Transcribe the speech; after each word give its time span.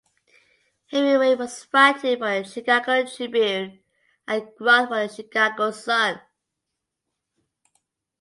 Hemingway 0.87 1.35
was 1.35 1.67
writing 1.71 2.17
for 2.17 2.25
the 2.39 2.43
Chicago 2.43 3.05
Tribune 3.05 3.83
and 4.27 4.49
Groth 4.57 4.89
for 4.89 5.05
the 5.07 5.13
Chicago 5.13 5.69
Sun. 5.69 6.19